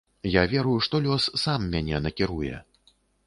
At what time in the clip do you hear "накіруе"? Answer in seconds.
2.07-2.55